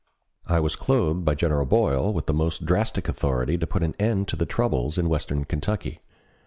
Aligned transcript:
I 0.47 0.59
was 0.59 0.75
clothed 0.75 1.23
by 1.25 1.35
General 1.35 1.67
Boyle 1.67 2.11
with 2.11 2.25
the 2.25 2.33
most 2.33 2.65
drastic 2.65 3.07
authority 3.07 3.55
to 3.59 3.67
put 3.67 3.83
an 3.83 3.93
end 3.99 4.27
to 4.29 4.35
the 4.35 4.47
troubles 4.47 4.97
in 4.97 5.09
western 5.09 5.45
Kentucky. 5.45 6.01